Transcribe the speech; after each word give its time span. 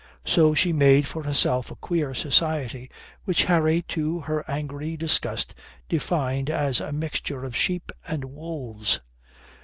So 0.25 0.55
she 0.55 0.73
made 0.73 1.05
for 1.05 1.21
herself 1.21 1.69
a 1.69 1.75
queer 1.75 2.15
society, 2.15 2.89
which 3.25 3.43
Harry 3.43 3.83
to 3.93 4.21
her 4.21 4.43
angry 4.49 4.97
disgust 4.97 5.53
defined 5.87 6.49
as 6.49 6.79
a 6.79 6.91
mixture 6.91 7.43
of 7.43 7.55
sheep 7.55 7.91
and 8.07 8.25
wolves. 8.25 8.99